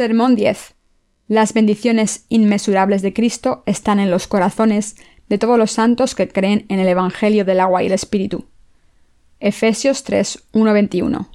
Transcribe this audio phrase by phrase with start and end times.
[0.00, 0.76] Sermón 10.
[1.28, 4.96] Las bendiciones inmesurables de Cristo están en los corazones
[5.28, 8.46] de todos los santos que creen en el Evangelio del agua y el Espíritu.
[9.40, 11.28] Efesios 3, 1-21.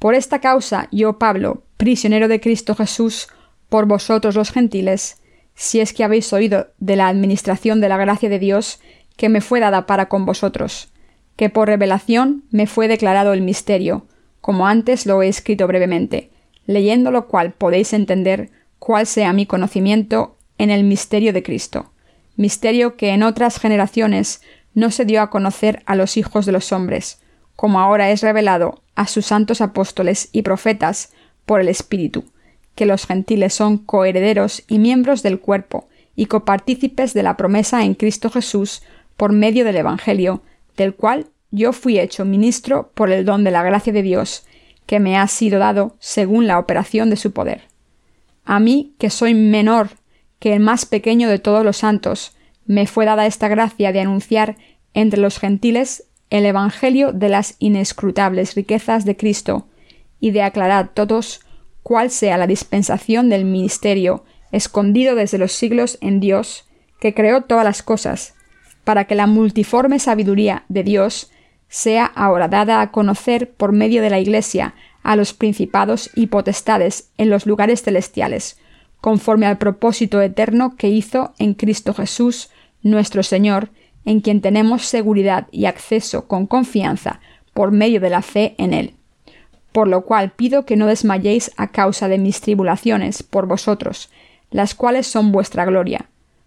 [0.00, 3.28] Por esta causa yo, Pablo, prisionero de Cristo Jesús,
[3.68, 5.22] por vosotros los gentiles,
[5.54, 8.80] si es que habéis oído de la administración de la gracia de Dios
[9.16, 10.88] que me fue dada para con vosotros,
[11.36, 14.04] que por revelación me fue declarado el misterio,
[14.40, 16.32] como antes lo he escrito brevemente,
[16.68, 21.90] leyendo lo cual podéis entender cuál sea mi conocimiento en el misterio de Cristo,
[22.36, 24.42] misterio que en otras generaciones
[24.74, 27.22] no se dio a conocer a los hijos de los hombres,
[27.56, 31.12] como ahora es revelado a sus santos apóstoles y profetas
[31.46, 32.24] por el Espíritu,
[32.74, 37.94] que los gentiles son coherederos y miembros del cuerpo, y copartícipes de la promesa en
[37.94, 38.82] Cristo Jesús
[39.16, 40.42] por medio del Evangelio,
[40.76, 44.44] del cual yo fui hecho ministro por el don de la gracia de Dios,
[44.88, 47.60] que me ha sido dado según la operación de su poder.
[48.46, 49.90] A mí, que soy menor
[50.38, 54.56] que el más pequeño de todos los santos, me fue dada esta gracia de anunciar
[54.94, 59.68] entre los gentiles el Evangelio de las inescrutables riquezas de Cristo,
[60.20, 61.42] y de aclarar todos
[61.82, 66.66] cuál sea la dispensación del ministerio escondido desde los siglos en Dios,
[66.98, 68.34] que creó todas las cosas,
[68.84, 71.30] para que la multiforme sabiduría de Dios
[71.68, 77.10] sea ahora dada a conocer por medio de la Iglesia a los principados y potestades
[77.18, 78.58] en los lugares celestiales,
[79.00, 82.50] conforme al propósito eterno que hizo en Cristo Jesús,
[82.82, 83.70] nuestro Señor,
[84.04, 87.20] en quien tenemos seguridad y acceso con confianza
[87.52, 88.94] por medio de la fe en Él.
[89.72, 94.10] Por lo cual pido que no desmayéis a causa de mis tribulaciones por vosotros,
[94.50, 96.06] las cuales son vuestra gloria.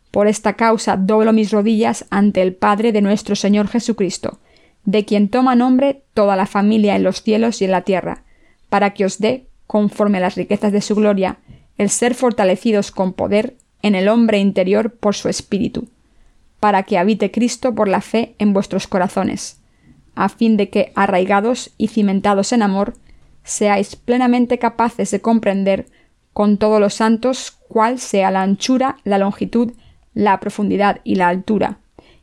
[0.09, 4.39] Por esta causa doblo mis rodillas ante el Padre de nuestro Señor Jesucristo,
[4.85, 8.23] de quien toma nombre toda la familia en los cielos y en la tierra,
[8.69, 11.37] para que os dé, conforme a las riquezas de su gloria,
[11.77, 15.87] el ser fortalecidos con poder en el hombre interior por su espíritu,
[16.59, 19.61] para que habite Cristo por la fe en vuestros corazones,
[20.15, 22.93] a fin de que, arraigados y cimentados en amor,
[23.43, 25.87] seáis plenamente capaces de comprender
[26.33, 29.73] con todos los santos cuál sea la anchura, la longitud,
[30.13, 31.79] la profundidad y la altura,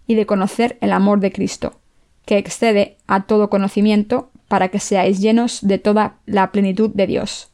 [0.07, 1.81] y de conocer el amor de Cristo,
[2.29, 7.49] que excede a todo conocimiento, para que seáis llenos de toda la plenitud de Dios.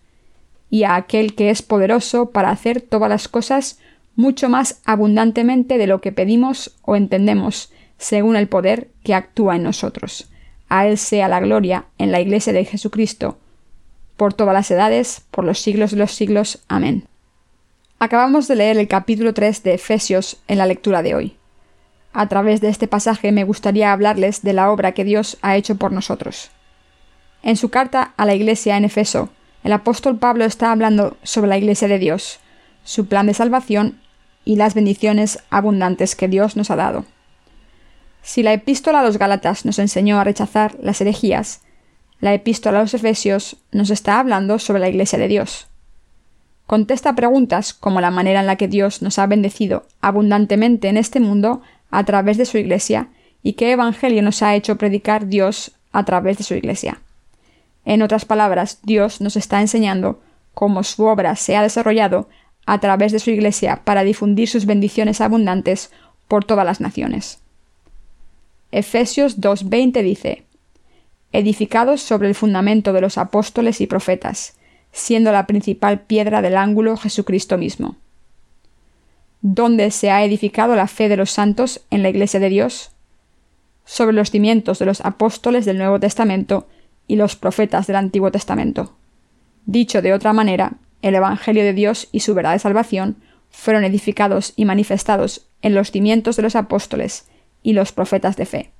[0.69, 3.79] Y a aquel que es poderoso para hacer todas las cosas
[4.17, 9.63] mucho más abundantemente de lo que pedimos o entendemos, según el poder que actúa en
[9.63, 10.29] nosotros.
[10.69, 13.39] A Él sea la gloria en la Iglesia de Jesucristo,
[14.17, 16.65] por todas las edades, por los siglos de los siglos.
[16.67, 17.05] Amén.
[18.01, 21.37] Acabamos de leer el capítulo 3 de Efesios en la lectura de hoy.
[22.15, 25.75] A través de este pasaje me gustaría hablarles de la obra que Dios ha hecho
[25.75, 26.53] por nosotros.
[27.43, 29.31] En su carta a la iglesia en Efeso,
[29.65, 32.39] el apóstol Pablo está hablando sobre la iglesia de Dios,
[32.85, 33.99] su plan de salvación
[34.45, 37.05] y las bendiciones abundantes que Dios nos ha dado.
[38.23, 41.63] Si la epístola a los Gálatas nos enseñó a rechazar las herejías,
[42.21, 45.67] la epístola a los Efesios nos está hablando sobre la iglesia de Dios.
[46.67, 51.21] Contesta preguntas como la manera en la que Dios nos ha bendecido abundantemente en este
[51.21, 51.61] mundo
[51.95, 53.09] a través de su Iglesia
[53.43, 57.01] y qué Evangelio nos ha hecho predicar Dios a través de su Iglesia.
[57.85, 60.21] En otras palabras, Dios nos está enseñando
[60.55, 62.29] cómo su obra se ha desarrollado
[62.67, 65.93] a través de su Iglesia para difundir sus bendiciones abundantes
[66.27, 67.39] por todas las naciones.
[68.73, 70.43] Efesios 2.20 dice,
[71.31, 74.57] edificados sobre el fundamento de los apóstoles y profetas,
[74.91, 77.97] siendo la principal piedra del ángulo Jesucristo mismo
[79.47, 82.93] ¿Dónde se ha edificado la fe de los santos en la Iglesia de Dios?
[83.85, 86.67] Sobre los cimientos de los apóstoles del Nuevo Testamento
[87.07, 88.97] y los profetas del Antiguo Testamento.
[89.67, 93.17] Dicho de otra manera, el Evangelio de Dios y su verdad de salvación
[93.51, 97.27] fueron edificados y manifestados en los cimientos de los apóstoles
[97.63, 98.71] y los profetas de fe.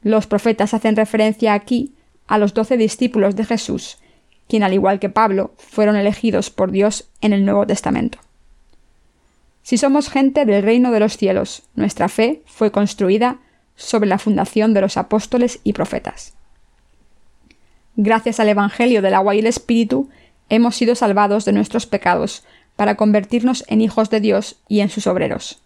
[0.00, 1.92] Los profetas hacen referencia aquí
[2.28, 3.98] a los doce discípulos de Jesús,
[4.46, 8.20] quien al igual que Pablo fueron elegidos por Dios en el Nuevo Testamento.
[9.66, 13.38] Si somos gente del reino de los cielos, nuestra fe fue construida
[13.74, 16.34] sobre la fundación de los apóstoles y profetas.
[17.96, 20.08] Gracias al Evangelio del agua y el Espíritu,
[20.50, 22.44] hemos sido salvados de nuestros pecados
[22.76, 25.60] para convertirnos en hijos de Dios y en sus obreros.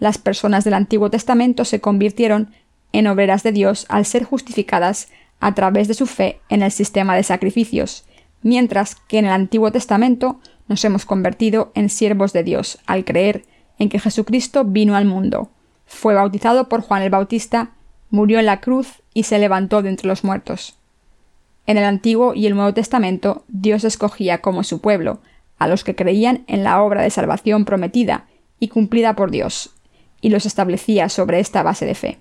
[0.00, 2.52] Las personas del Antiguo Testamento se convirtieron
[2.90, 7.14] en obreras de Dios al ser justificadas a través de su fe en el sistema
[7.14, 8.04] de sacrificios,
[8.42, 10.40] mientras que en el Antiguo Testamento
[10.72, 13.44] nos hemos convertido en siervos de Dios al creer
[13.78, 15.50] en que Jesucristo vino al mundo,
[15.84, 17.72] fue bautizado por Juan el Bautista,
[18.08, 20.78] murió en la cruz y se levantó de entre los muertos.
[21.66, 25.20] En el Antiguo y el Nuevo Testamento, Dios escogía como su pueblo
[25.58, 28.24] a los que creían en la obra de salvación prometida
[28.58, 29.74] y cumplida por Dios,
[30.22, 32.18] y los establecía sobre esta base de fe.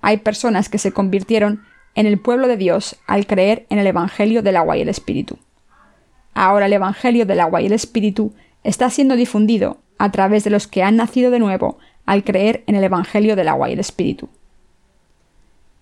[0.00, 1.64] Hay personas que se convirtieron
[1.96, 5.38] en el pueblo de Dios al creer en el Evangelio del agua y el Espíritu.
[6.34, 8.32] Ahora el Evangelio del agua y el Espíritu
[8.64, 12.74] está siendo difundido a través de los que han nacido de nuevo al creer en
[12.74, 14.28] el Evangelio del agua y el Espíritu.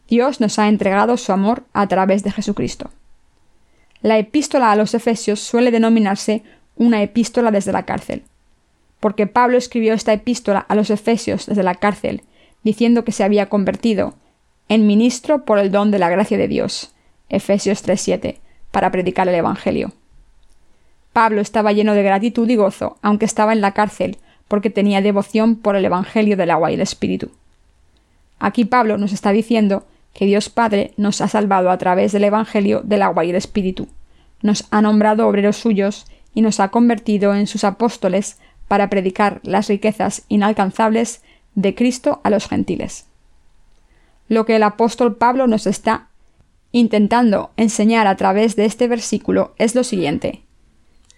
[0.09, 2.91] Dios nos ha entregado su amor a través de Jesucristo.
[4.03, 6.43] La epístola a los Efesios suele denominarse
[6.77, 8.25] una epístola desde la cárcel,
[8.99, 12.23] porque Pablo escribió esta epístola a los Efesios desde la cárcel,
[12.65, 14.15] diciendo que se había convertido
[14.69, 16.95] en ministro por el don de la gracia de Dios,
[17.29, 19.93] Efesios 3:7, para predicar el Evangelio.
[21.13, 24.19] Pablo estaba lleno de gratitud y gozo, aunque estaba en la cárcel,
[24.49, 27.31] porque tenía devoción por el Evangelio del agua y el Espíritu.
[28.39, 29.85] Aquí Pablo nos está diciendo
[30.15, 33.89] que Dios Padre nos ha salvado a través del Evangelio del agua y el Espíritu,
[34.43, 39.69] nos ha nombrado obreros suyos y nos ha convertido en sus apóstoles para predicar las
[39.69, 41.23] riquezas inalcanzables
[41.55, 43.07] de Cristo a los gentiles.
[44.29, 46.09] Lo que el apóstol Pablo nos está
[46.73, 50.43] intentando enseñar a través de este versículo es lo siguiente.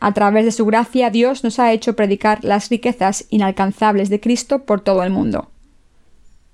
[0.04, 4.64] A través de su gracia Dios nos ha hecho predicar las riquezas inalcanzables de Cristo
[4.64, 5.52] por todo el mundo.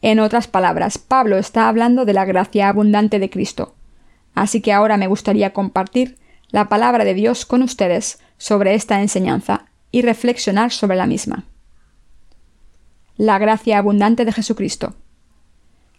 [0.02, 3.74] En otras palabras, Pablo está hablando de la gracia abundante de Cristo.
[4.34, 6.18] Así que ahora me gustaría compartir
[6.50, 11.44] la palabra de Dios con ustedes sobre esta enseñanza y reflexionar sobre la misma.
[13.16, 14.94] La gracia abundante de Jesucristo.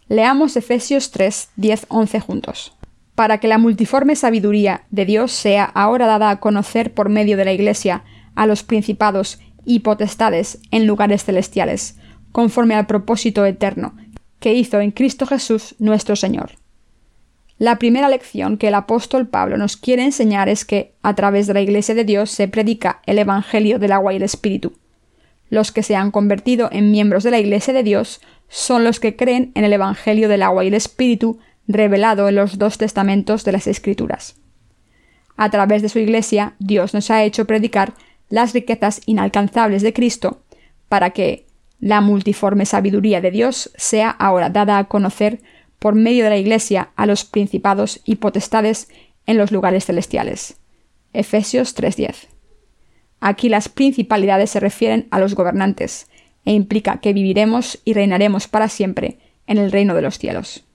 [0.07, 2.78] Leamos Efesios 3, 10, 11 juntos
[3.19, 7.43] para que la multiforme sabiduría de Dios sea ahora dada a conocer por medio de
[7.43, 11.97] la Iglesia a los principados y potestades en lugares celestiales,
[12.31, 13.93] conforme al propósito eterno
[14.39, 16.51] que hizo en Cristo Jesús nuestro Señor.
[17.57, 21.55] La primera lección que el apóstol Pablo nos quiere enseñar es que, a través de
[21.55, 24.77] la Iglesia de Dios, se predica el Evangelio del agua y el Espíritu.
[25.49, 29.17] Los que se han convertido en miembros de la Iglesia de Dios son los que
[29.17, 31.39] creen en el Evangelio del agua y el Espíritu
[31.69, 34.35] revelado en los dos testamentos de las Escrituras.
[35.37, 37.93] A través de su Iglesia, Dios nos ha hecho predicar
[38.27, 40.41] las riquezas inalcanzables de Cristo,
[40.89, 41.45] para que
[41.79, 45.41] la multiforme sabiduría de Dios sea ahora dada a conocer
[45.77, 48.89] por medio de la Iglesia a los principados y potestades
[49.27, 50.57] en los lugares celestiales.
[51.13, 52.27] Efesios 3:10.
[53.19, 56.07] Aquí las principalidades se refieren a los gobernantes,
[56.45, 60.65] e implica que viviremos y reinaremos para siempre en el reino de los cielos.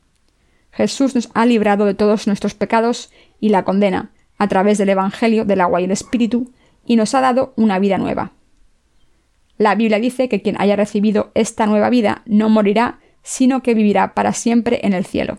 [0.74, 3.10] Jesús nos ha librado de todos nuestros pecados
[3.40, 6.50] y la condena, a través del Evangelio del agua y el Espíritu,
[6.84, 8.32] y nos ha dado una vida nueva.
[9.56, 14.14] La Biblia dice que quien haya recibido esta nueva vida no morirá, sino que vivirá
[14.14, 15.38] para siempre en el cielo.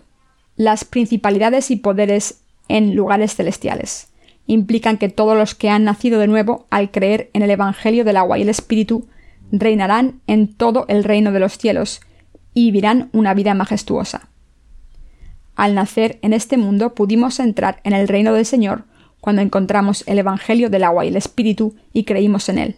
[0.56, 4.08] Las principalidades y poderes en lugares celestiales
[4.48, 8.18] implican que todos los que han nacido de nuevo al creer en el Evangelio del
[8.18, 9.08] agua y el Espíritu
[9.52, 12.00] reinarán en todo el reino de los cielos
[12.54, 14.30] y vivirán una vida majestuosa.
[15.56, 18.84] Al nacer en este mundo pudimos entrar en el reino del Señor
[19.22, 22.75] cuando encontramos el Evangelio del agua y el Espíritu y creímos en él.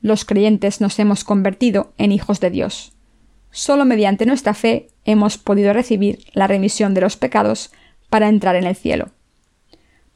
[0.00, 2.92] Los creyentes nos hemos convertido en hijos de Dios.
[3.50, 7.70] Solo mediante nuestra fe hemos podido recibir la remisión de los pecados
[8.10, 9.10] para entrar en el cielo.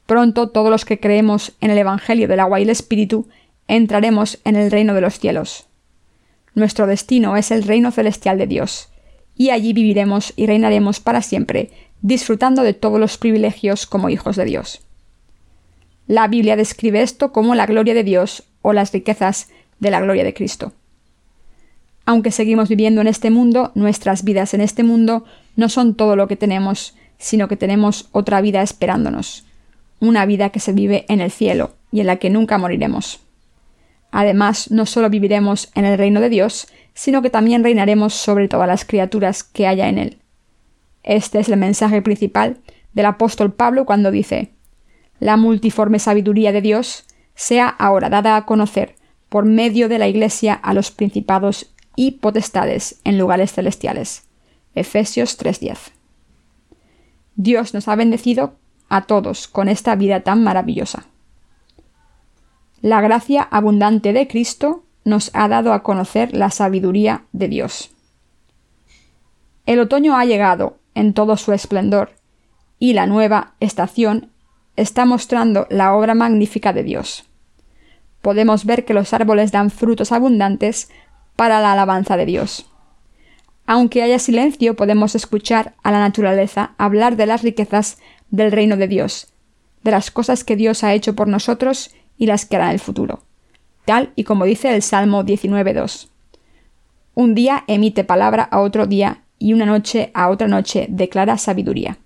[0.06, 3.28] Pronto todos los que creemos en el Evangelio del agua y el Espíritu
[3.68, 5.66] entraremos en el reino de los cielos.
[6.54, 8.88] Nuestro destino es el reino celestial de Dios,
[9.38, 11.70] y allí viviremos y reinaremos para siempre,
[12.02, 14.82] disfrutando de todos los privilegios como hijos de Dios.
[16.08, 20.24] La Biblia describe esto como la gloria de Dios o las riquezas de la gloria
[20.24, 20.72] de Cristo.
[22.04, 25.24] Aunque seguimos viviendo en este mundo, nuestras vidas en este mundo
[25.56, 29.44] no son todo lo que tenemos, sino que tenemos otra vida esperándonos,
[30.00, 33.20] una vida que se vive en el cielo y en la que nunca moriremos.
[34.10, 38.66] Además, no solo viviremos en el reino de Dios, sino que también reinaremos sobre todas
[38.66, 40.18] las criaturas que haya en él.
[41.04, 42.56] Este es el mensaje principal
[42.92, 44.50] del apóstol Pablo cuando dice
[45.20, 47.04] La multiforme sabiduría de Dios
[47.36, 48.96] sea ahora dada a conocer
[49.28, 54.24] por medio de la Iglesia a los principados y potestades en lugares celestiales.
[54.74, 55.92] Efesios 3:10.
[57.36, 58.56] Dios nos ha bendecido
[58.88, 61.06] a todos con esta vida tan maravillosa.
[62.80, 67.90] La gracia abundante de Cristo nos ha dado a conocer la sabiduría de Dios.
[69.66, 72.10] El otoño ha llegado en todo su esplendor,
[72.78, 74.30] y la nueva estación
[74.76, 77.24] está mostrando la obra magnífica de Dios.
[78.22, 80.90] Podemos ver que los árboles dan frutos abundantes
[81.34, 82.70] para la alabanza de Dios.
[83.66, 87.98] Aunque haya silencio, podemos escuchar a la naturaleza hablar de las riquezas
[88.30, 89.32] del reino de Dios,
[89.82, 92.80] de las cosas que Dios ha hecho por nosotros y las que hará en el
[92.80, 93.22] futuro,
[94.16, 96.08] y como dice el Salmo 19.2.
[97.14, 101.96] Un día emite palabra a otro día y una noche a otra noche declara sabiduría.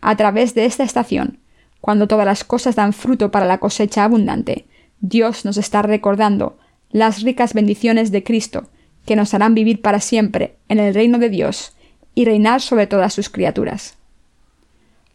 [0.00, 1.38] A través de esta estación,
[1.80, 4.66] cuando todas las cosas dan fruto para la cosecha abundante,
[5.00, 6.58] Dios nos está recordando
[6.90, 8.68] las ricas bendiciones de Cristo,
[9.04, 11.74] que nos harán vivir para siempre en el reino de Dios
[12.14, 13.96] y reinar sobre todas sus criaturas.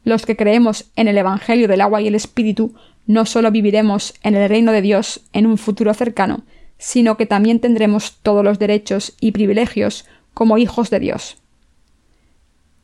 [0.03, 4.35] Los que creemos en el Evangelio del agua y el Espíritu no solo viviremos en
[4.35, 6.43] el reino de Dios en un futuro cercano,
[6.77, 11.37] sino que también tendremos todos los derechos y privilegios como hijos de Dios.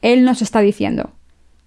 [0.01, 1.11] Él nos está diciendo,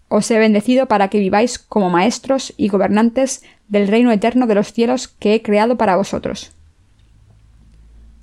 [0.08, 4.72] os he bendecido para que viváis como maestros y gobernantes del reino eterno de los
[4.72, 6.52] cielos que he creado para vosotros.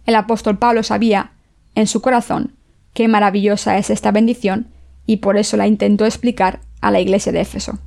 [0.06, 1.32] El apóstol Pablo sabía,
[1.76, 2.54] en su corazón,
[2.94, 4.68] qué maravillosa es esta bendición,
[5.06, 7.80] y por eso la intentó explicar a la iglesia de Éfeso.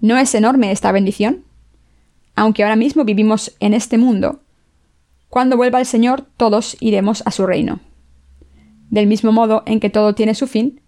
[0.00, 1.44] ¿No es enorme esta bendición?
[2.34, 4.40] Aunque ahora mismo vivimos en este mundo,
[5.28, 7.80] cuando vuelva el Señor todos iremos a su reino.
[8.90, 10.80] Del mismo modo en que todo tiene su fin,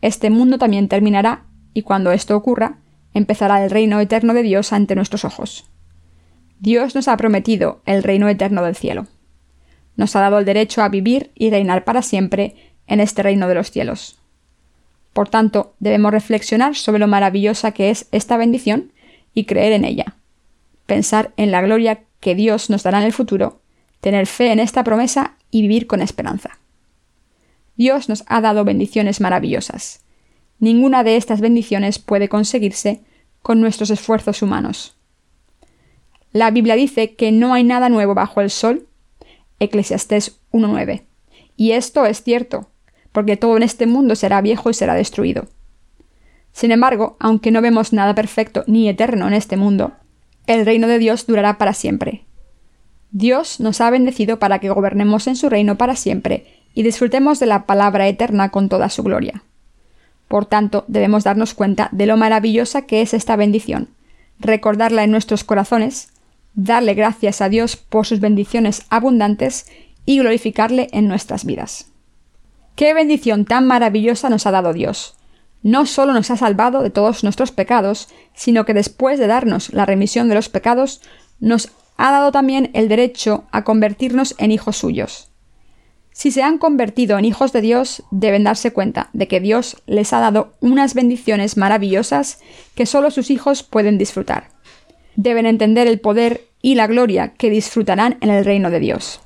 [0.00, 2.78] este mundo también terminará, y cuando esto ocurra,
[3.14, 5.68] empezará el reino eterno de Dios ante nuestros ojos.
[6.60, 9.08] Dios nos ha prometido el reino eterno del cielo.
[9.96, 12.54] Nos ha dado el derecho a vivir y reinar para siempre
[12.86, 14.21] en este reino de los cielos.
[15.12, 18.92] Por tanto, debemos reflexionar sobre lo maravillosa que es esta bendición
[19.34, 20.16] y creer en ella.
[20.86, 23.60] Pensar en la gloria que Dios nos dará en el futuro,
[24.00, 26.58] tener fe en esta promesa y vivir con esperanza.
[27.76, 30.00] Dios nos ha dado bendiciones maravillosas.
[30.58, 33.00] Ninguna de estas bendiciones puede conseguirse
[33.42, 34.96] con nuestros esfuerzos humanos.
[36.32, 38.86] La Biblia dice que no hay nada nuevo bajo el sol,
[39.58, 41.02] Eclesiastés 1.9.
[41.56, 42.68] Y esto es cierto,
[43.12, 45.46] porque todo en este mundo será viejo y será destruido.
[46.52, 49.92] Sin embargo, aunque no vemos nada perfecto ni eterno en este mundo,
[50.46, 52.24] el reino de Dios durará para siempre.
[53.10, 57.46] Dios nos ha bendecido para que gobernemos en su reino para siempre y disfrutemos de
[57.46, 59.42] la palabra eterna con toda su gloria.
[60.28, 63.90] Por tanto, debemos darnos cuenta de lo maravillosa que es esta bendición,
[64.38, 66.12] recordarla en nuestros corazones,
[66.54, 69.66] darle gracias a Dios por sus bendiciones abundantes
[70.06, 71.91] y glorificarle en nuestras vidas.
[72.74, 75.14] Qué bendición tan maravillosa nos ha dado Dios.
[75.62, 79.86] No solo nos ha salvado de todos nuestros pecados, sino que después de darnos la
[79.86, 81.02] remisión de los pecados,
[81.38, 85.28] nos ha dado también el derecho a convertirnos en hijos suyos.
[86.12, 90.12] Si se han convertido en hijos de Dios, deben darse cuenta de que Dios les
[90.12, 92.40] ha dado unas bendiciones maravillosas
[92.74, 94.48] que solo sus hijos pueden disfrutar.
[95.16, 99.20] Deben entender el poder y la gloria que disfrutarán en el reino de Dios.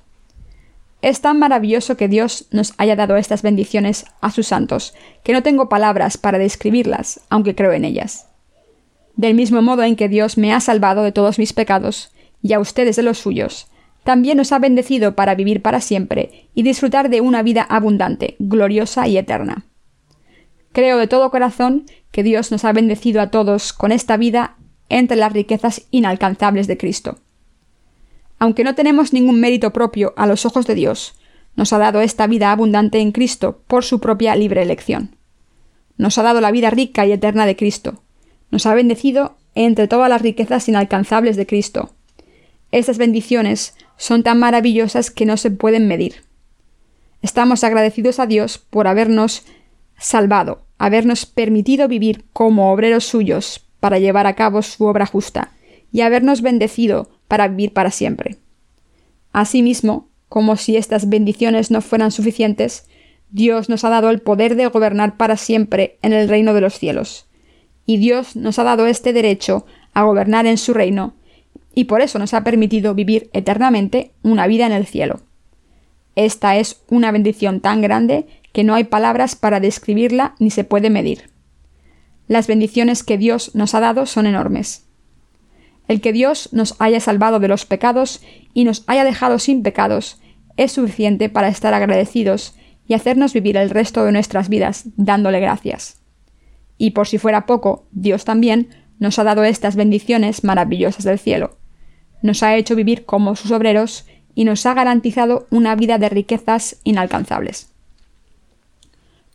[1.07, 5.45] Es tan maravilloso que Dios nos haya dado estas bendiciones a sus santos, que no
[5.45, 8.27] tengo palabras para describirlas, aunque creo en ellas.
[9.15, 12.11] Del mismo modo en que Dios me ha salvado de todos mis pecados,
[12.43, 13.69] y a ustedes de los suyos,
[14.03, 19.07] también nos ha bendecido para vivir para siempre y disfrutar de una vida abundante, gloriosa
[19.07, 19.65] y eterna.
[20.73, 24.57] Creo de todo corazón que Dios nos ha bendecido a todos con esta vida
[24.89, 27.19] entre las riquezas inalcanzables de Cristo.
[28.39, 31.15] Aunque no tenemos ningún mérito propio a los ojos de Dios,
[31.57, 35.17] nos ha dado esta vida abundante en Cristo por su propia libre elección.
[35.97, 38.03] Nos ha dado la vida rica y eterna de Cristo.
[38.51, 41.91] Nos ha bendecido entre todas las riquezas inalcanzables de Cristo.
[42.71, 46.25] Estas bendiciones son tan maravillosas que no se pueden medir.
[47.23, 49.45] Estamos agradecidos a Dios por habernos
[49.99, 55.53] salvado, habernos permitido vivir como obreros suyos para llevar a cabo su obra justa,
[55.91, 58.37] y habernos bendecido para vivir para siempre.
[59.33, 62.89] Asimismo, como si estas bendiciones no fueran suficientes,
[63.31, 66.79] Dios nos ha dado el poder de gobernar para siempre en el reino de los
[66.79, 67.27] cielos.
[67.85, 71.15] Y Dios nos ha dado este derecho a gobernar en su reino
[71.75, 75.21] y por eso nos ha permitido vivir eternamente una vida en el cielo.
[76.15, 80.89] Esta es una bendición tan grande que no hay palabras para describirla ni se puede
[80.89, 81.31] medir.
[82.27, 84.86] Las bendiciones que Dios nos ha dado son enormes.
[85.89, 88.23] El que Dios nos haya salvado de los pecados
[88.55, 90.21] y nos haya dejado sin pecados
[90.57, 92.55] es suficiente para estar agradecidos
[92.89, 96.01] y hacernos vivir el resto de nuestras vidas dándole gracias.
[96.79, 101.57] Y por si fuera poco, Dios también nos ha dado estas bendiciones maravillosas del cielo
[102.23, 106.77] nos ha hecho vivir como sus obreros y nos ha garantizado una vida de riquezas
[106.85, 107.73] inalcanzables.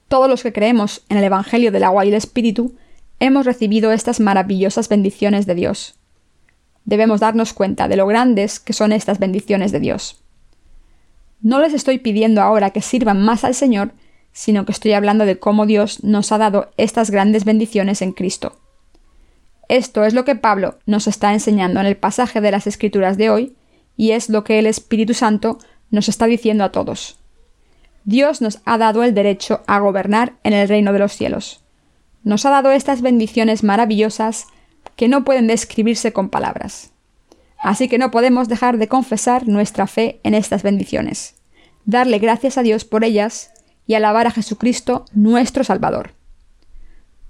[0.07, 2.75] Todos los que creemos en el Evangelio del agua y el Espíritu
[3.19, 5.95] hemos recibido estas maravillosas bendiciones de Dios.
[6.85, 10.23] Debemos darnos cuenta de lo grandes que son estas bendiciones de Dios.
[11.41, 13.93] No les estoy pidiendo ahora que sirvan más al Señor,
[14.31, 18.57] sino que estoy hablando de cómo Dios nos ha dado estas grandes bendiciones en Cristo.
[19.67, 23.29] Esto es lo que Pablo nos está enseñando en el pasaje de las Escrituras de
[23.29, 23.55] hoy,
[23.97, 25.57] y es lo que el Espíritu Santo
[25.89, 27.17] nos está diciendo a todos.
[28.03, 31.63] Dios nos ha dado el derecho a gobernar en el reino de los cielos.
[32.23, 34.47] Nos ha dado estas bendiciones maravillosas
[35.01, 36.91] que no pueden describirse con palabras.
[37.57, 41.41] Así que no podemos dejar de confesar nuestra fe en estas bendiciones,
[41.85, 43.51] darle gracias a Dios por ellas
[43.87, 46.11] y alabar a Jesucristo nuestro Salvador.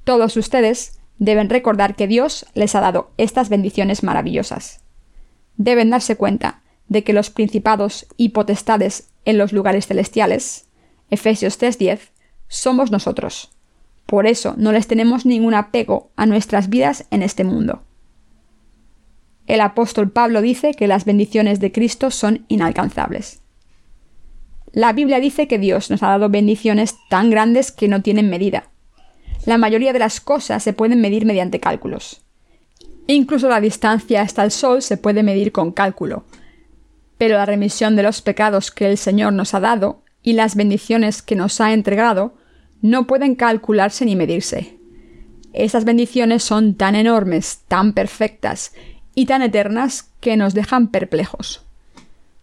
[0.04, 4.82] Todos ustedes deben recordar que Dios les ha dado estas bendiciones maravillosas.
[5.56, 10.68] Deben darse cuenta de que los principados y potestades en los lugares celestiales,
[11.10, 12.12] Efesios 3:10,
[12.50, 13.54] somos nosotros.
[14.12, 17.84] Por eso no les tenemos ningún apego a nuestras vidas en este mundo.
[19.48, 23.40] El apóstol Pablo dice que las bendiciones de Cristo son inalcanzables.
[24.74, 28.66] La Biblia dice que Dios nos ha dado bendiciones tan grandes que no tienen medida.
[29.46, 32.22] La mayoría de las cosas se pueden medir mediante cálculos.
[33.08, 36.26] Incluso la distancia hasta el Sol se puede medir con cálculo.
[37.18, 41.22] Pero la remisión de los pecados que el Señor nos ha dado y las bendiciones
[41.22, 42.41] que nos ha entregado
[42.82, 44.78] no pueden calcularse ni medirse.
[45.54, 48.74] Esas bendiciones son tan enormes, tan perfectas
[49.16, 51.64] y tan eternas que nos dejan perplejos.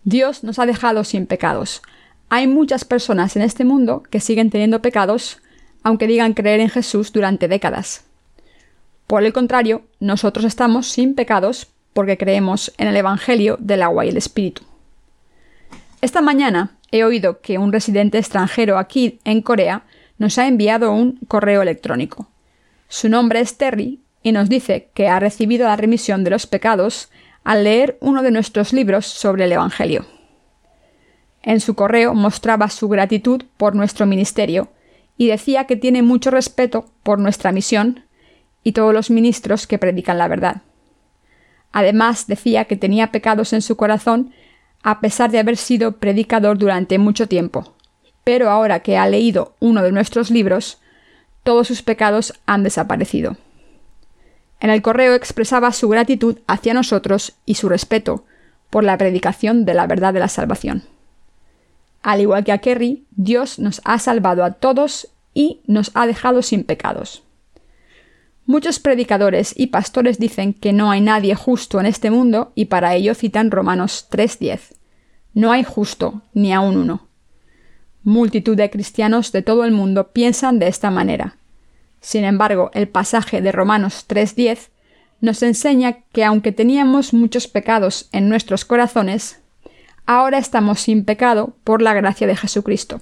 [0.05, 1.83] Dios nos ha dejado sin pecados.
[2.29, 5.41] Hay muchas personas en este mundo que siguen teniendo pecados,
[5.83, 8.05] aunque digan creer en Jesús durante décadas.
[9.07, 14.11] Por el contrario, nosotros estamos sin pecados porque creemos en el Evangelio del agua y
[14.11, 14.63] el Espíritu.
[16.03, 19.85] Esta mañana he oído que un residente extranjero aquí en Corea
[20.19, 22.29] nos ha enviado un correo electrónico.
[22.89, 27.11] Su nombre es Terry y nos dice que ha recibido la remisión de los pecados
[27.45, 30.07] al leer uno de nuestros libros sobre el Evangelio.
[31.43, 34.69] En su correo mostraba su gratitud por nuestro ministerio
[35.17, 38.05] y decía que tiene mucho respeto por nuestra misión
[38.63, 40.63] y todos los ministros que predican la verdad.
[41.73, 44.33] Además decía que tenía pecados en su corazón
[44.83, 47.75] a pesar de haber sido predicador durante mucho tiempo,
[48.29, 50.77] pero ahora que ha leído uno de nuestros libros,
[51.45, 53.39] todos sus pecados han desaparecido.
[54.61, 58.27] En el correo expresaba su gratitud hacia nosotros y su respeto
[58.69, 60.83] por la predicación de la verdad de la salvación.
[62.03, 66.43] Al igual que a Kerry, Dios nos ha salvado a todos y nos ha dejado
[66.43, 67.23] sin pecados.
[68.45, 72.95] Muchos predicadores y pastores dicen que no hay nadie justo en este mundo y para
[72.95, 74.75] ello citan Romanos 3.10.
[75.33, 77.08] No hay justo, ni aun uno.
[78.05, 81.37] Multitud de cristianos de todo el mundo piensan de esta manera.
[82.01, 84.69] Sin embargo, el pasaje de Romanos 3.10
[85.21, 89.41] nos enseña que aunque teníamos muchos pecados en nuestros corazones,
[90.07, 93.01] ahora estamos sin pecado por la gracia de Jesucristo.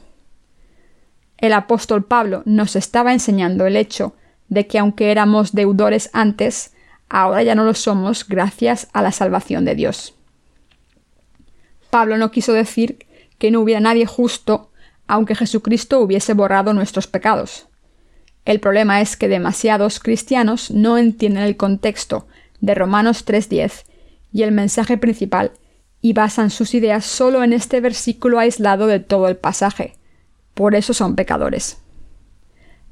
[1.39, 4.15] El apóstol Pablo nos estaba enseñando el hecho
[4.49, 6.73] de que aunque éramos deudores antes,
[7.09, 10.15] ahora ya no lo somos gracias a la salvación de Dios.
[11.91, 13.07] Pablo no quiso decir
[13.39, 14.71] que no hubiera nadie justo
[15.07, 17.69] aunque Jesucristo hubiese borrado nuestros pecados.
[18.45, 22.29] El problema es que demasiados cristianos no entienden el contexto
[22.61, 23.85] de Romanos 3.10
[24.33, 25.53] y el mensaje principal
[26.01, 29.95] y basan sus ideas solo en este versículo aislado de todo el pasaje.
[30.55, 31.79] Por eso son pecadores.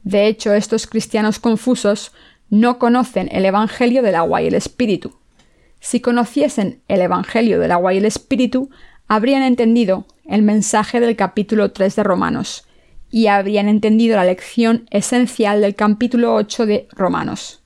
[0.02, 2.12] De hecho, estos cristianos confusos
[2.50, 5.16] no conocen el Evangelio del agua y el Espíritu.
[5.80, 8.70] Si conociesen el Evangelio del agua y el Espíritu,
[9.06, 12.66] habrían entendido el mensaje del capítulo 3 de Romanos
[13.10, 17.62] y habrían entendido la lección esencial del capítulo 8 de Romanos.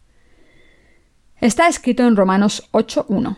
[1.40, 3.36] Está escrito en Romanos 8.1.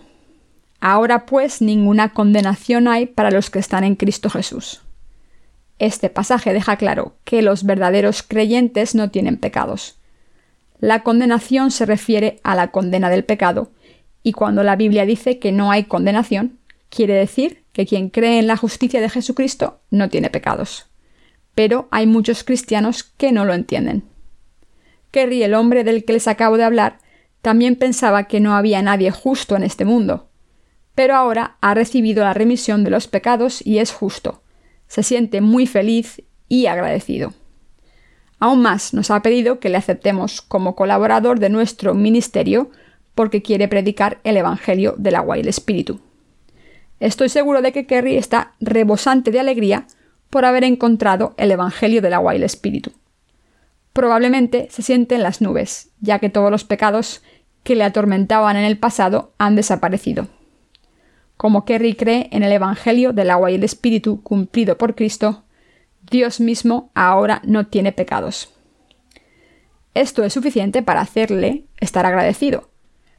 [0.80, 4.80] Ahora pues ninguna condenación hay para los que están en Cristo Jesús.
[5.78, 9.98] Este pasaje deja claro que los verdaderos creyentes no tienen pecados.
[10.78, 13.70] La condenación se refiere a la condena del pecado,
[14.22, 16.59] y cuando la Biblia dice que no hay condenación,
[16.90, 20.86] quiere decir que quien cree en la justicia de Jesucristo no tiene pecados.
[21.54, 24.04] Pero hay muchos cristianos que no lo entienden.
[25.10, 26.98] Kerry, el hombre del que les acabo de hablar,
[27.42, 30.28] también pensaba que no había nadie justo en este mundo,
[30.94, 34.42] pero ahora ha recibido la remisión de los pecados y es justo.
[34.86, 37.32] Se siente muy feliz y agradecido.
[38.38, 42.70] Aún más nos ha pedido que le aceptemos como colaborador de nuestro ministerio
[43.14, 46.00] porque quiere predicar el Evangelio del agua y el Espíritu.
[47.00, 49.86] Estoy seguro de que Kerry está rebosante de alegría
[50.28, 52.92] por haber encontrado el Evangelio del agua y el Espíritu.
[53.92, 57.22] Probablemente se siente en las nubes, ya que todos los pecados
[57.64, 60.28] que le atormentaban en el pasado han desaparecido
[61.40, 65.44] como Kerry cree en el Evangelio del agua y el Espíritu cumplido por Cristo,
[66.10, 68.52] Dios mismo ahora no tiene pecados.
[69.94, 72.68] Esto es suficiente para hacerle estar agradecido.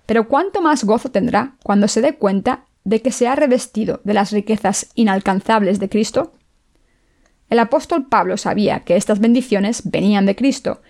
[0.06, 4.14] Pero cuánto más gozo tendrá cuando se dé cuenta de que se ha revestido de
[4.14, 6.34] las riquezas inalcanzables de Cristo?
[7.50, 10.82] El apóstol Pablo sabía que estas bendiciones venían de Cristo,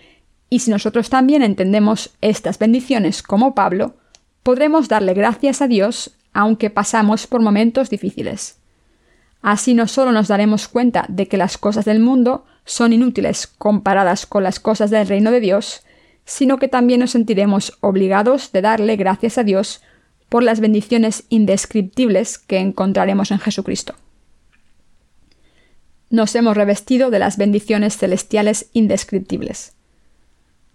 [0.48, 3.96] y si nosotros también entendemos estas bendiciones como Pablo,
[4.42, 8.58] podremos darle gracias a Dios aunque pasamos por momentos difíciles.
[9.42, 14.24] Así no solo nos daremos cuenta de que las cosas del mundo son inútiles comparadas
[14.24, 15.82] con las cosas del reino de Dios,
[16.24, 19.82] sino que también nos sentiremos obligados de darle gracias a Dios
[20.32, 23.96] por las bendiciones indescriptibles que encontraremos en Jesucristo.
[26.08, 29.74] Nos hemos revestido de las bendiciones celestiales indescriptibles.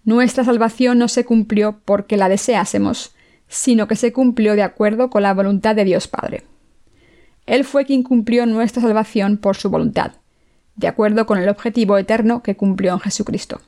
[0.04, 3.16] Nuestra salvación no se cumplió porque la deseásemos,
[3.48, 6.44] sino que se cumplió de acuerdo con la voluntad de Dios Padre.
[7.46, 10.12] Él fue quien cumplió nuestra salvación por su voluntad,
[10.76, 13.60] de acuerdo con el objetivo eterno que cumplió en Jesucristo.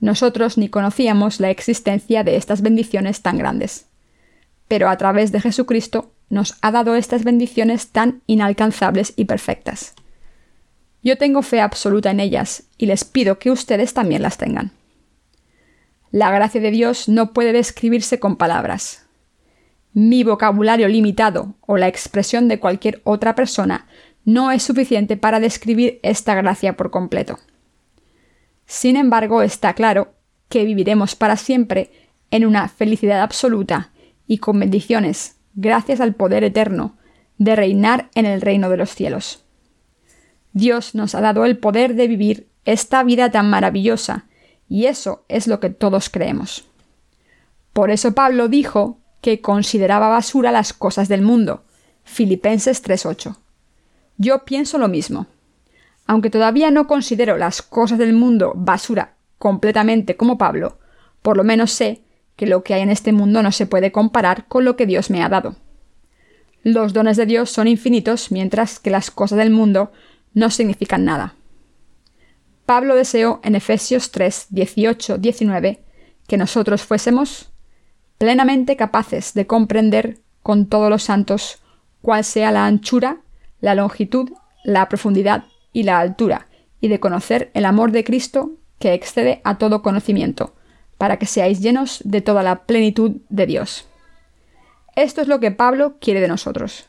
[0.00, 3.86] Nosotros ni conocíamos la existencia de estas bendiciones tan grandes
[4.70, 9.94] pero a través de Jesucristo nos ha dado estas bendiciones tan inalcanzables y perfectas.
[11.02, 14.70] Yo tengo fe absoluta en ellas y les pido que ustedes también las tengan.
[16.12, 19.06] La gracia de Dios no puede describirse con palabras.
[19.92, 23.88] Mi vocabulario limitado o la expresión de cualquier otra persona
[24.24, 27.40] no es suficiente para describir esta gracia por completo.
[28.66, 30.14] Sin embargo, está claro
[30.48, 31.90] que viviremos para siempre
[32.30, 33.90] en una felicidad absoluta
[34.30, 36.94] y con bendiciones, gracias al poder eterno,
[37.38, 39.42] de reinar en el reino de los cielos.
[40.52, 44.26] Dios nos ha dado el poder de vivir esta vida tan maravillosa,
[44.68, 46.64] y eso es lo que todos creemos.
[47.72, 51.64] Por eso Pablo dijo que consideraba basura las cosas del mundo.
[52.04, 53.36] Filipenses 3:8.
[54.16, 55.26] Yo pienso lo mismo.
[56.06, 60.78] Aunque todavía no considero las cosas del mundo basura completamente como Pablo,
[61.20, 62.02] por lo menos sé
[62.40, 65.10] que lo que hay en este mundo no se puede comparar con lo que Dios
[65.10, 65.56] me ha dado.
[66.62, 69.92] Los dones de Dios son infinitos, mientras que las cosas del mundo
[70.32, 71.34] no significan nada.
[72.64, 75.84] Pablo deseó en Efesios 3, 18, 19
[76.26, 77.50] que nosotros fuésemos
[78.16, 81.58] plenamente capaces de comprender con todos los santos
[82.00, 83.18] cuál sea la anchura,
[83.60, 84.30] la longitud,
[84.64, 86.46] la profundidad y la altura,
[86.80, 90.54] y de conocer el amor de Cristo que excede a todo conocimiento,
[91.00, 93.86] para que seáis llenos de toda la plenitud de Dios.
[94.96, 96.88] Esto es lo que Pablo quiere de nosotros.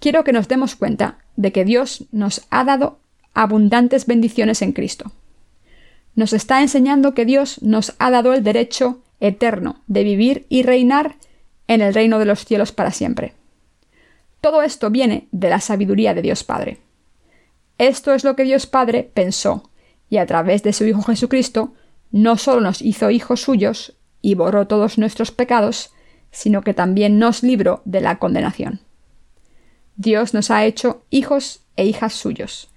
[0.00, 2.98] Quiero que nos demos cuenta de que Dios nos ha dado
[3.32, 5.12] abundantes bendiciones en Cristo.
[6.16, 11.14] Nos está enseñando que Dios nos ha dado el derecho eterno de vivir y reinar
[11.68, 13.34] en el reino de los cielos para siempre.
[14.40, 16.78] Todo esto viene de la sabiduría de Dios Padre.
[17.78, 19.70] Esto es lo que Dios Padre pensó,
[20.10, 21.72] y a través de su Hijo Jesucristo
[22.10, 25.92] no solo nos hizo hijos suyos y borró todos nuestros pecados,
[26.30, 28.80] sino que también nos libró de la condenación.
[29.96, 32.68] Dios nos ha hecho hijos e hijas suyos,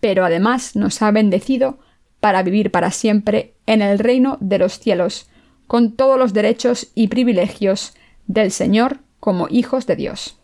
[0.00, 1.78] pero además nos ha bendecido
[2.20, 5.28] para vivir para siempre en el reino de los cielos,
[5.66, 7.94] con todos los derechos y privilegios
[8.26, 10.38] del Señor como hijos de Dios.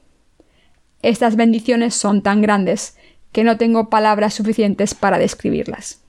[1.03, 2.97] Estas bendiciones son tan grandes
[3.33, 6.06] que no tengo palabras suficientes para describirlas.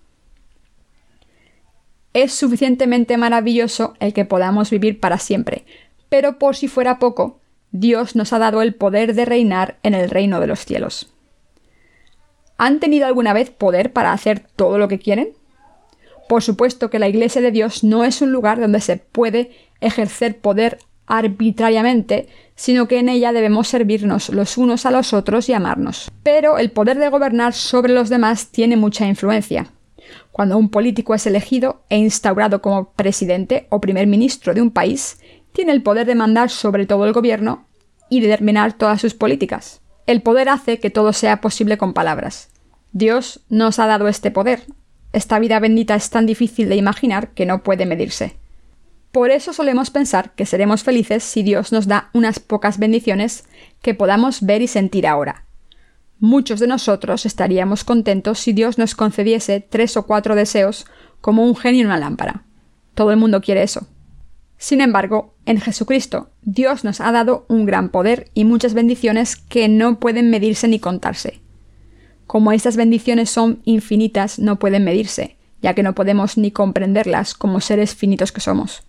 [2.17, 5.65] Es suficientemente maravilloso el que podamos vivir para siempre,
[6.09, 7.39] pero por si fuera poco,
[7.71, 11.13] Dios nos ha dado el poder de reinar en el reino de los cielos.
[12.57, 15.33] ¿Han tenido alguna vez poder para hacer todo lo que quieren?
[16.27, 20.39] Por supuesto que la Iglesia de Dios no es un lugar donde se puede ejercer
[20.39, 26.09] poder arbitrariamente, sino que en ella debemos servirnos los unos a los otros y amarnos.
[26.23, 29.71] Pero el poder de gobernar sobre los demás tiene mucha influencia.
[30.31, 35.19] Cuando un político es elegido e instaurado como presidente o primer ministro de un país,
[35.51, 37.65] tiene el poder de mandar sobre todo el gobierno
[38.09, 39.81] y determinar todas sus políticas.
[40.05, 42.49] El poder hace que todo sea posible con palabras.
[42.91, 44.63] Dios nos ha dado este poder.
[45.13, 48.37] Esta vida bendita es tan difícil de imaginar que no puede medirse.
[49.11, 53.45] Por eso solemos pensar que seremos felices si Dios nos da unas pocas bendiciones
[53.81, 55.46] que podamos ver y sentir ahora,
[56.19, 60.87] Muchos de nosotros estaríamos contentos si Dios nos concediese tres o cuatro deseos
[61.21, 62.43] como un genio en una lámpara.
[62.95, 63.87] Todo el mundo quiere eso.
[64.57, 69.67] Sin embargo, en Jesucristo, Dios nos ha dado un gran poder y muchas bendiciones que
[69.67, 71.39] no pueden medirse ni contarse.
[72.25, 77.61] Como estas bendiciones son infinitas, no pueden medirse, ya que no podemos ni comprenderlas como
[77.61, 78.81] seres finitos que somos.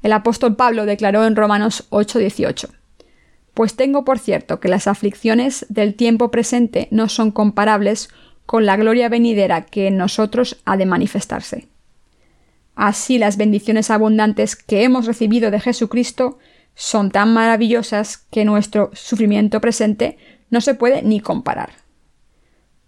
[0.00, 2.68] El apóstol Pablo declaró en Romanos 8:18
[3.54, 8.08] pues tengo por cierto que las aflicciones del tiempo presente no son comparables
[8.46, 11.68] con la gloria venidera que en nosotros ha de manifestarse.
[12.74, 16.38] Así las bendiciones abundantes que hemos recibido de Jesucristo
[16.74, 20.18] son tan maravillosas que nuestro sufrimiento presente
[20.50, 21.70] no se puede ni comparar.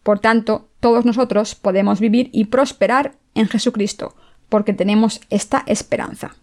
[0.02, 4.14] Por tanto, todos nosotros podemos vivir y prosperar en Jesucristo,
[4.48, 6.36] porque tenemos esta esperanza.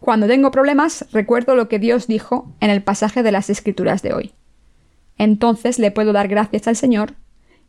[0.00, 4.14] Cuando tengo problemas, recuerdo lo que Dios dijo en el pasaje de las Escrituras de
[4.14, 4.32] hoy.
[5.18, 7.14] Entonces le puedo dar gracias al Señor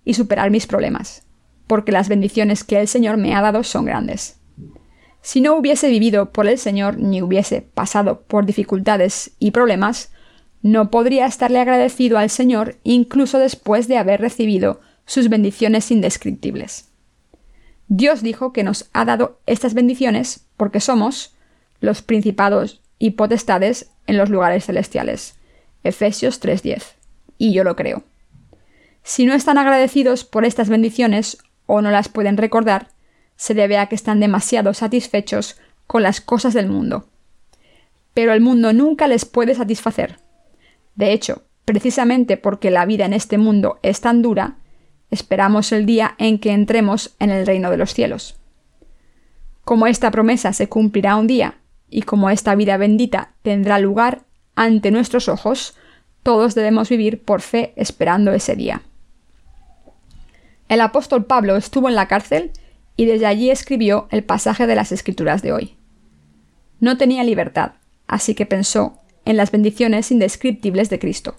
[0.06, 1.28] y superar mis problemas,
[1.68, 4.40] porque las bendiciones que el Señor me ha dado son grandes.
[5.22, 10.12] Si no hubiese vivido por el Señor ni hubiese pasado por dificultades y problemas,
[10.62, 16.90] no podría estarle agradecido al Señor incluso después de haber recibido sus bendiciones indescriptibles.
[17.88, 21.36] Dios dijo que nos ha dado estas bendiciones porque somos
[21.82, 25.36] los principados y potestades en los lugares celestiales.
[25.84, 26.96] Efesios 3:10.
[27.38, 28.04] Y yo lo creo.
[29.04, 32.90] Si no están agradecidos por estas bendiciones o no las pueden recordar,
[33.36, 37.08] se debe a que están demasiado satisfechos con las cosas del mundo.
[38.14, 40.20] Pero el mundo nunca les puede satisfacer.
[40.96, 44.58] De hecho, precisamente porque la vida en este mundo es tan dura,
[45.10, 48.38] esperamos el día en que entremos en el reino de los cielos.
[49.64, 51.61] Como esta promesa se cumplirá un día,
[51.92, 54.24] y como esta vida bendita tendrá lugar
[54.56, 55.76] ante nuestros ojos,
[56.24, 58.82] todos debemos vivir por fe esperando ese día.
[60.70, 62.52] El apóstol Pablo estuvo en la cárcel
[62.96, 65.76] y desde allí escribió el pasaje de las Escrituras de hoy.
[66.80, 67.74] No tenía libertad,
[68.08, 71.36] así que pensó en las bendiciones indescriptibles de Cristo.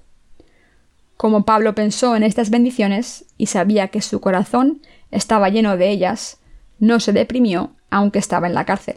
[1.17, 6.39] Como Pablo pensó en estas bendiciones y sabía que su corazón estaba lleno de ellas,
[6.79, 8.97] no se deprimió aunque estaba en la cárcel.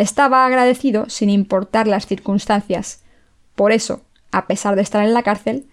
[0.00, 3.02] Estaba agradecido sin importar las circunstancias.
[3.54, 4.00] Por eso,
[4.32, 5.66] a pesar de estar en la cárcel,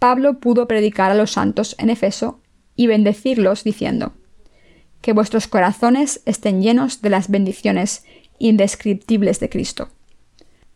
[0.00, 2.40] Pablo pudo predicar a los santos en Efeso
[2.74, 4.14] y bendecirlos diciendo,
[5.00, 8.04] que vuestros corazones estén llenos de las bendiciones
[8.40, 9.90] indescriptibles de Cristo.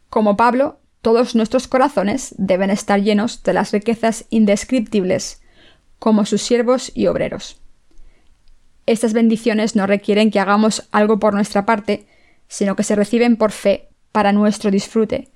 [0.09, 5.43] Como Pablo, todos nuestros corazones deben estar llenos de las riquezas indescriptibles,
[5.99, 7.61] como sus siervos y obreros.
[8.87, 12.07] Estas bendiciones no requieren que hagamos algo por nuestra parte,
[12.53, 15.31] sino que se reciben por fe para nuestro disfrute,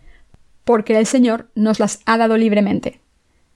[0.64, 3.00] porque el Señor nos las ha dado libremente.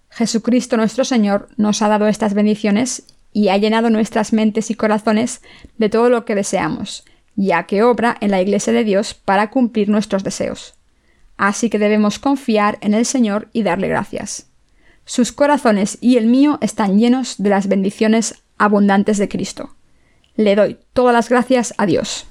[0.08, 3.02] Jesucristo nuestro Señor nos ha dado estas bendiciones
[3.34, 5.42] y ha llenado nuestras mentes y corazones
[5.76, 7.04] de todo lo que deseamos,
[7.36, 10.72] ya que obra en la Iglesia de Dios para cumplir nuestros deseos.
[11.36, 14.46] Así que debemos confiar en el Señor y darle gracias.
[15.04, 19.74] Sus corazones y el mío están llenos de las bendiciones abundantes de Cristo.
[20.34, 22.26] Le doy todas las gracias a Dios.